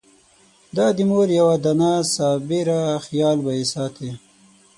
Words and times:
دا 0.75 0.87
د 0.97 0.99
مور 1.09 1.27
یوه 1.39 1.55
دانه 1.63 1.91
صابره 2.15 2.81
خېال 3.05 3.37
به 3.45 3.51
يې 3.57 3.65
ساتي! 3.73 4.09